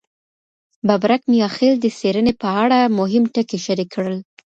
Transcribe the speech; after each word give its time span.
ببرک 0.87 1.21
میاخیل 1.31 1.75
د 1.79 1.85
څېړني 1.97 2.33
په 2.41 2.47
اړه 2.63 2.79
مهم 2.99 3.23
ټکي 3.33 3.57
شریک 3.65 3.89
کړل. 3.95 4.17